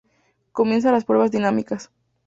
[0.51, 1.91] Comienzan las pruebas dinámicas.